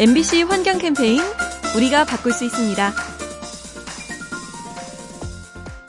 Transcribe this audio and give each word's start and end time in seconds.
MBC 0.00 0.44
환경 0.44 0.78
캠페인 0.78 1.20
우리가 1.76 2.06
바꿀 2.06 2.32
수 2.32 2.46
있습니다. 2.46 2.90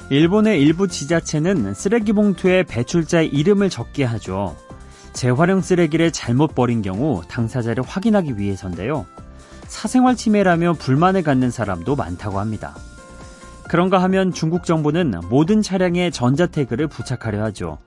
일본의 0.10 0.62
일부 0.62 0.90
지자체는 0.90 1.74
쓰레기 1.74 2.12
봉투에 2.12 2.64
배출자의 2.64 3.30
이름을 3.30 3.70
적게 3.70 4.04
하죠. 4.04 4.58
재활용 5.14 5.62
쓰레기를 5.62 6.12
잘못 6.12 6.54
버린 6.56 6.82
경우 6.82 7.22
당사자를 7.30 7.86
확인하기 7.88 8.38
위해서인데요. 8.38 9.06
사생활 9.68 10.18
침해라며 10.18 10.74
불만을 10.74 11.24
갖는 11.24 11.50
사람도 11.50 11.96
많다고 11.96 12.42
합니다. 12.42 12.76
그런가 13.70 14.04
하면 14.04 14.34
중국 14.34 14.66
정부는 14.66 15.22
모든 15.30 15.62
차량에 15.62 16.12
전자태그를 16.12 16.88
부착하려 16.88 17.42
하죠. 17.46 17.78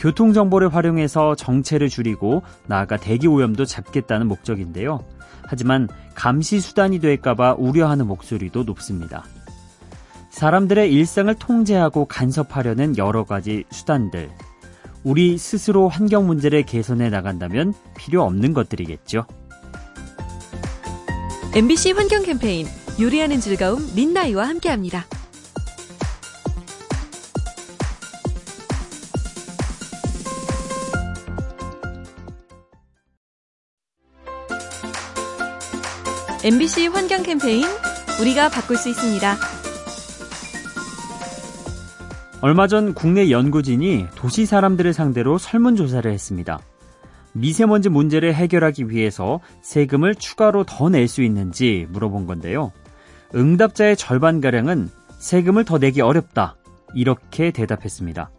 교통정보를 0.00 0.74
활용해서 0.74 1.36
정체를 1.36 1.88
줄이고 1.88 2.42
나아가 2.66 2.96
대기 2.96 3.28
오염도 3.28 3.66
잡겠다는 3.66 4.26
목적인데요. 4.26 5.04
하지만 5.46 5.88
감시 6.14 6.60
수단이 6.60 7.00
될까봐 7.00 7.56
우려하는 7.58 8.06
목소리도 8.06 8.64
높습니다. 8.64 9.24
사람들의 10.30 10.92
일상을 10.92 11.32
통제하고 11.34 12.06
간섭하려는 12.06 12.96
여러 12.96 13.24
가지 13.24 13.64
수단들. 13.70 14.30
우리 15.02 15.36
스스로 15.38 15.88
환경 15.88 16.26
문제를 16.26 16.62
개선해 16.62 17.10
나간다면 17.10 17.74
필요 17.96 18.22
없는 18.22 18.54
것들이겠죠. 18.54 19.26
MBC 21.54 21.92
환경 21.92 22.22
캠페인 22.22 22.66
요리하는 23.00 23.40
즐거움 23.40 23.84
민나이와 23.94 24.46
함께합니다. 24.46 25.04
MBC 36.42 36.86
환경 36.88 37.22
캠페인 37.22 37.64
우리가 38.20 38.48
바꿀 38.48 38.76
수 38.76 38.88
있습니다. 38.88 39.36
얼마 42.40 42.66
전 42.66 42.94
국내 42.94 43.30
연구진이 43.30 44.06
도시 44.14 44.46
사람들을 44.46 44.92
상대로 44.94 45.36
설문조사를 45.36 46.10
했습니다. 46.10 46.58
미세먼지 47.32 47.90
문제를 47.90 48.34
해결하기 48.34 48.88
위해서 48.88 49.40
세금을 49.62 50.14
추가로 50.14 50.64
더 50.64 50.88
낼 50.88 51.06
수 51.06 51.22
있는지 51.22 51.86
물어본 51.90 52.26
건데요. 52.26 52.72
응답자의 53.34 53.96
절반가량은 53.96 54.88
세금을 55.18 55.64
더 55.64 55.78
내기 55.78 56.00
어렵다. 56.00 56.56
이렇게 56.94 57.50
대답했습니다. 57.50 58.30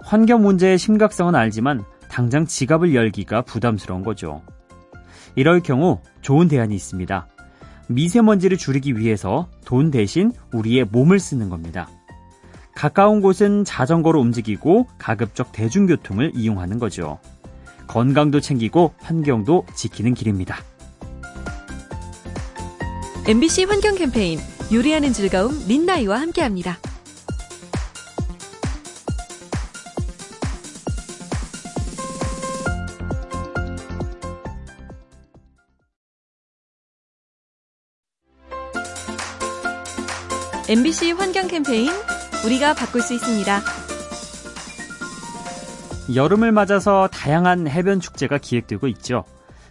환경 0.00 0.42
문제의 0.42 0.78
심각성은 0.78 1.34
알지만 1.34 1.84
당장 2.10 2.46
지갑을 2.46 2.94
열기가 2.94 3.42
부담스러운 3.42 4.02
거죠. 4.02 4.42
이럴 5.34 5.60
경우 5.60 6.00
좋은 6.20 6.48
대안이 6.48 6.74
있습니다. 6.74 7.28
미세먼지를 7.88 8.56
줄이기 8.58 8.98
위해서 8.98 9.48
돈 9.64 9.90
대신 9.90 10.32
우리의 10.52 10.84
몸을 10.84 11.18
쓰는 11.18 11.48
겁니다. 11.48 11.88
가까운 12.74 13.20
곳은 13.20 13.64
자전거로 13.64 14.20
움직이고 14.20 14.86
가급적 14.98 15.52
대중교통을 15.52 16.32
이용하는 16.34 16.78
거죠. 16.78 17.18
건강도 17.88 18.40
챙기고 18.40 18.94
환경도 18.98 19.66
지키는 19.74 20.14
길입니다. 20.14 20.58
MBC 23.26 23.64
환경 23.64 23.96
캠페인 23.96 24.38
요리하는 24.72 25.12
즐거움 25.12 25.66
민나이와 25.66 26.20
함께합니다. 26.20 26.78
MBC 40.70 41.12
환경 41.12 41.48
캠페인 41.48 41.90
우리가 42.44 42.74
바꿀 42.74 43.00
수 43.00 43.14
있습니다. 43.14 43.62
여름을 46.14 46.52
맞아서 46.52 47.08
다양한 47.10 47.66
해변 47.66 48.00
축제가 48.00 48.36
기획되고 48.36 48.86
있죠. 48.88 49.24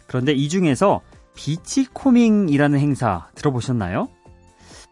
그런데 0.08 0.34
이 0.34 0.50
중에서 0.50 1.02
비치 1.36 1.86
코밍이라는 1.94 2.80
행사 2.80 3.28
들어보셨나요? 3.36 4.08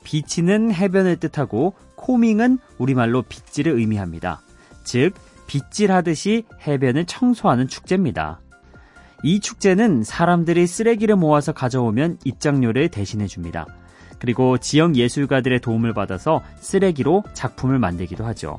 비치는 0.04 0.72
해변을 0.72 1.16
뜻하고 1.16 1.74
코밍은 1.96 2.60
우리말로 2.78 3.24
빗질을 3.24 3.72
의미합니다. 3.72 4.42
즉, 4.84 5.16
빗질하듯이 5.48 6.44
해변을 6.68 7.06
청소하는 7.06 7.68
축제입니다. 7.68 8.42
이 9.24 9.40
축제는 9.40 10.04
사람들이 10.04 10.68
쓰레기를 10.68 11.16
모아서 11.16 11.52
가져오면 11.52 12.20
입장료를 12.26 12.90
대신해 12.90 13.26
줍니다. 13.26 13.66
그리고 14.20 14.58
지역 14.58 14.96
예술가들의 14.96 15.60
도움을 15.62 15.94
받아서 15.94 16.42
쓰레기로 16.60 17.24
작품을 17.34 17.80
만들기도 17.80 18.26
하죠. 18.26 18.58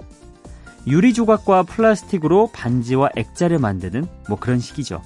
유리 0.87 1.13
조각과 1.13 1.65
플라스틱으로 1.65 2.51
반지와 2.53 3.11
액자를 3.17 3.59
만드는 3.59 4.07
뭐 4.29 4.39
그런 4.39 4.61
식이죠. 4.61 5.03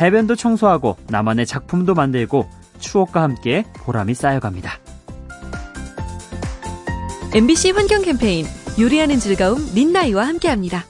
해변도 0.00 0.36
청소하고 0.36 0.96
나만의 1.08 1.46
작품도 1.46 1.94
만들고 1.94 2.48
추억과 2.78 3.22
함께 3.22 3.64
보람이 3.74 4.14
쌓여갑니다. 4.14 4.78
MBC 7.34 7.72
환경 7.72 8.02
캠페인 8.02 8.46
요리하는 8.80 9.18
즐거움 9.18 9.58
민나이와 9.74 10.26
함께합니다. 10.26 10.84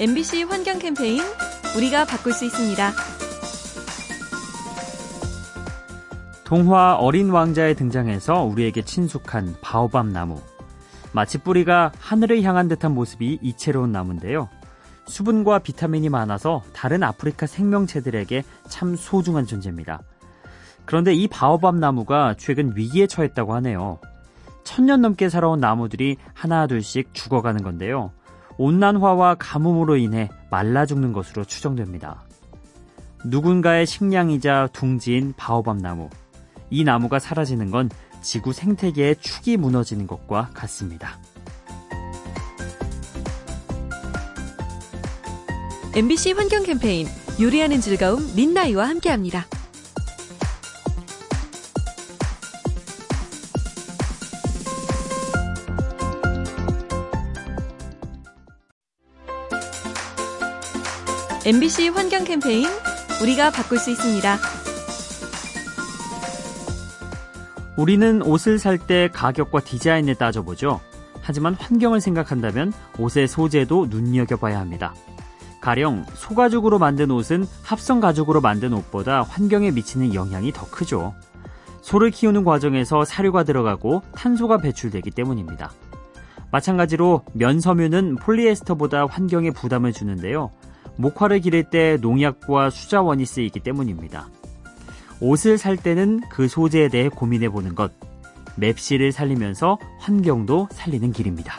MBC 0.00 0.44
환경 0.44 0.78
캠페인 0.78 1.20
우리가 1.76 2.06
바꿀 2.06 2.32
수 2.32 2.46
있습니다. 2.46 2.90
동화 6.42 6.94
어린 6.94 7.28
왕자에 7.28 7.74
등장해서 7.74 8.44
우리에게 8.44 8.80
친숙한 8.80 9.56
바오밤 9.60 10.10
나무. 10.10 10.40
마치 11.12 11.36
뿌리가 11.36 11.92
하늘을 11.98 12.42
향한 12.44 12.66
듯한 12.66 12.94
모습이 12.94 13.40
이채로운 13.42 13.92
나무인데요. 13.92 14.48
수분과 15.04 15.58
비타민이 15.58 16.08
많아서 16.08 16.62
다른 16.72 17.02
아프리카 17.02 17.46
생명체들에게 17.46 18.42
참 18.70 18.96
소중한 18.96 19.44
존재입니다. 19.44 20.00
그런데 20.86 21.12
이 21.12 21.28
바오밤 21.28 21.78
나무가 21.78 22.34
최근 22.38 22.74
위기에 22.74 23.06
처했다고 23.06 23.52
하네요. 23.56 23.98
천년 24.64 25.02
넘게 25.02 25.28
살아온 25.28 25.60
나무들이 25.60 26.16
하나둘씩 26.32 27.12
죽어가는 27.12 27.62
건데요. 27.62 28.12
온난화와 28.60 29.36
가뭄으로 29.36 29.96
인해 29.96 30.28
말라 30.50 30.84
죽는 30.84 31.14
것으로 31.14 31.44
추정됩니다. 31.44 32.24
누군가의 33.24 33.86
식량이자 33.86 34.68
둥지인 34.74 35.32
바오밤 35.38 35.78
나무. 35.78 36.10
이 36.68 36.84
나무가 36.84 37.18
사라지는 37.18 37.70
건 37.70 37.88
지구 38.20 38.52
생태계의 38.52 39.16
축이 39.16 39.56
무너지는 39.56 40.06
것과 40.06 40.50
같습니다. 40.52 41.18
MBC 45.96 46.32
환경 46.32 46.62
캠페인 46.62 47.06
요리하는 47.40 47.80
즐거움 47.80 48.20
민나이와 48.36 48.86
함께합니다. 48.88 49.46
MBC 61.46 61.88
환경 61.88 62.24
캠페인 62.24 62.68
우리가 63.22 63.50
바꿀 63.50 63.78
수 63.78 63.90
있습니다. 63.90 64.36
우리는 67.76 68.20
옷을 68.22 68.58
살 68.58 68.76
때 68.76 69.08
가격과 69.10 69.60
디자인을 69.60 70.16
따져보죠. 70.16 70.80
하지만 71.22 71.54
환경을 71.54 72.02
생각한다면 72.02 72.74
옷의 72.98 73.26
소재도 73.26 73.86
눈여겨봐야 73.88 74.60
합니다. 74.60 74.94
가령 75.62 76.04
소가죽으로 76.14 76.78
만든 76.78 77.10
옷은 77.10 77.46
합성 77.62 78.00
가죽으로 78.00 78.42
만든 78.42 78.74
옷보다 78.74 79.22
환경에 79.22 79.70
미치는 79.70 80.12
영향이 80.14 80.52
더 80.52 80.68
크죠. 80.70 81.14
소를 81.80 82.10
키우는 82.10 82.44
과정에서 82.44 83.06
사료가 83.06 83.44
들어가고 83.44 84.02
탄소가 84.14 84.58
배출되기 84.58 85.10
때문입니다. 85.10 85.72
마찬가지로 86.50 87.24
면 87.32 87.60
섬유는 87.60 88.16
폴리에스터보다 88.16 89.06
환경에 89.06 89.50
부담을 89.50 89.92
주는데요. 89.92 90.50
목화를 90.96 91.40
기를 91.40 91.64
때 91.64 91.96
농약과 92.00 92.70
수자원이 92.70 93.26
쓰이기 93.26 93.60
때문입니다. 93.60 94.28
옷을 95.20 95.58
살 95.58 95.76
때는 95.76 96.20
그 96.30 96.48
소재에 96.48 96.88
대해 96.88 97.08
고민해 97.08 97.50
보는 97.50 97.74
것, 97.74 97.92
맵시를 98.56 99.12
살리면서 99.12 99.78
환경도 99.98 100.68
살리는 100.72 101.12
길입니다. 101.12 101.58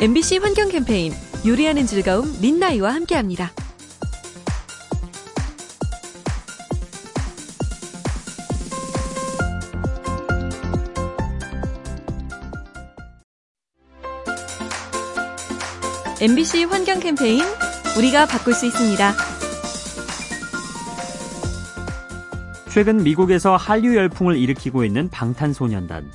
MBC 0.00 0.38
환경 0.38 0.70
캠페인 0.70 1.12
요리하는 1.46 1.84
즐거움 1.84 2.24
민나이와 2.40 2.94
함께합니다. 2.94 3.50
MBC 16.22 16.64
환경 16.64 17.00
캠페인 17.00 17.40
우리가 17.96 18.26
바꿀 18.26 18.52
수 18.52 18.66
있습니다. 18.66 19.12
최근 22.68 23.02
미국에서 23.02 23.56
한류 23.56 23.96
열풍을 23.96 24.36
일으키고 24.36 24.84
있는 24.84 25.08
방탄소년단. 25.08 26.10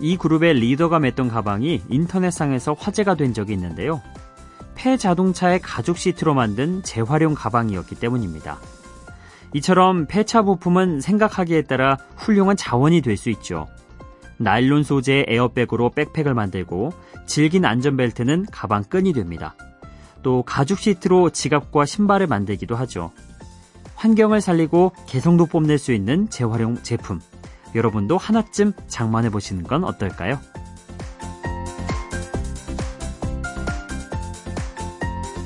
이 0.00 0.16
그룹의 0.16 0.54
리더가 0.54 0.98
맸던 1.00 1.30
가방이 1.30 1.82
인터넷상에서 1.90 2.74
화제가 2.78 3.14
된 3.14 3.34
적이 3.34 3.52
있는데요. 3.52 4.00
폐 4.74 4.96
자동차의 4.96 5.60
가죽 5.60 5.98
시트로 5.98 6.32
만든 6.32 6.82
재활용 6.82 7.34
가방이었기 7.34 7.96
때문입니다. 7.96 8.58
이처럼 9.52 10.06
폐차 10.06 10.40
부품은 10.42 11.02
생각하기에 11.02 11.62
따라 11.62 11.98
훌륭한 12.16 12.56
자원이 12.56 13.02
될 13.02 13.18
수 13.18 13.28
있죠. 13.28 13.68
나일론 14.38 14.82
소재의 14.82 15.26
에어백으로 15.28 15.90
백팩을 15.90 16.34
만들고 16.34 16.92
질긴 17.26 17.64
안전벨트는 17.64 18.46
가방 18.50 18.84
끈이 18.84 19.12
됩니다. 19.12 19.54
또 20.22 20.42
가죽 20.42 20.78
시트로 20.78 21.30
지갑과 21.30 21.84
신발을 21.84 22.26
만들기도 22.26 22.76
하죠. 22.76 23.12
환경을 23.94 24.40
살리고 24.40 24.92
개성도 25.06 25.46
뽐낼 25.46 25.78
수 25.78 25.92
있는 25.92 26.28
재활용 26.28 26.82
제품. 26.82 27.20
여러분도 27.74 28.18
하나쯤 28.18 28.72
장만해 28.88 29.30
보시는 29.30 29.64
건 29.64 29.84
어떨까요? 29.84 30.40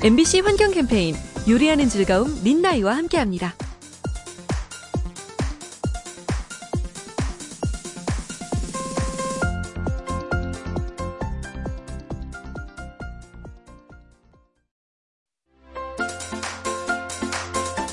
MBC 0.03 0.41
환경 0.41 0.71
캠페인 0.71 1.15
요리하는 1.49 1.87
즐거움 1.89 2.43
민나이와 2.43 2.95
함께합니다. 2.95 3.53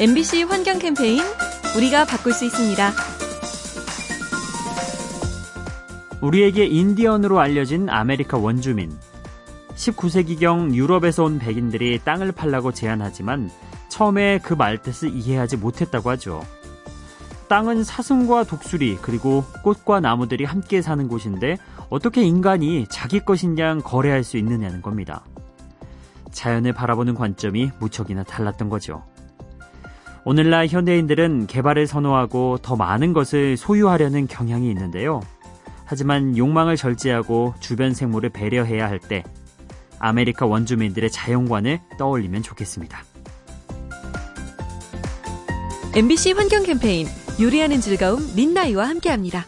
MBC 0.00 0.42
환경 0.42 0.80
캠페인 0.80 1.22
우리가 1.76 2.04
바꿀 2.04 2.32
수 2.32 2.44
있습니다. 2.44 2.90
우리에게 6.20 6.66
인디언으로 6.66 7.38
알려진 7.38 7.88
아메리카 7.88 8.36
원주민. 8.36 8.90
19세기경 9.76 10.74
유럽에서 10.74 11.22
온 11.22 11.38
백인들이 11.38 12.00
땅을 12.04 12.32
팔라고 12.32 12.72
제안하지만 12.72 13.52
처음에 13.88 14.40
그 14.40 14.54
말뜻을 14.54 15.14
이해하지 15.14 15.58
못했다고 15.58 16.10
하죠. 16.10 16.44
땅은 17.48 17.84
사슴과 17.84 18.44
독수리 18.44 18.98
그리고 19.00 19.44
꽃과 19.62 20.00
나무들이 20.00 20.44
함께 20.44 20.82
사는 20.82 21.06
곳인데 21.06 21.56
어떻게 21.88 22.24
인간이 22.24 22.86
자기 22.88 23.20
것인 23.20 23.60
양 23.60 23.80
거래할 23.80 24.24
수 24.24 24.38
있느냐는 24.38 24.82
겁니다. 24.82 25.24
자연을 26.32 26.72
바라보는 26.72 27.14
관점이 27.14 27.70
무척이나 27.78 28.24
달랐던 28.24 28.68
거죠. 28.68 29.04
오늘날 30.24 30.66
현대인들은 30.68 31.46
개발을 31.46 31.86
선호하고 31.86 32.58
더 32.62 32.76
많은 32.76 33.12
것을 33.12 33.56
소유하려는 33.56 34.26
경향이 34.26 34.70
있는데요. 34.70 35.20
하지만 35.84 36.36
욕망을 36.36 36.76
절제하고 36.76 37.54
주변 37.60 37.92
생물을 37.92 38.30
배려해야 38.30 38.88
할 38.88 38.98
때 38.98 39.22
아메리카 39.98 40.46
원주민들의 40.46 41.10
자연관을 41.10 41.80
떠올리면 41.98 42.42
좋겠습니다. 42.42 43.04
MBC 45.94 46.32
환경 46.32 46.62
캠페인 46.64 47.06
요리하는 47.40 47.80
즐거움 47.80 48.34
민나이와 48.34 48.88
함께합니다. 48.88 49.44